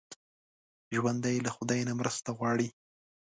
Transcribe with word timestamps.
ژوندي 0.95 1.35
له 1.45 1.49
خدای 1.55 1.81
نه 1.89 1.93
مرسته 1.99 2.29
غواړي 2.37 2.67